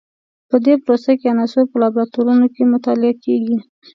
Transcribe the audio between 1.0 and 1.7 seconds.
کې عناصر